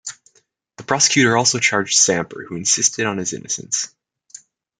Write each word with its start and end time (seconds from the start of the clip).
The 0.77 0.83
prosecutor 0.83 1.37
also 1.37 1.59
charged 1.59 1.95
Samper, 1.99 2.43
who 2.47 2.55
insisted 2.55 3.05
on 3.05 3.19
his 3.19 3.33
innocence. 3.33 3.93